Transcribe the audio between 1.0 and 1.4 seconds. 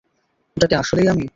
আমি?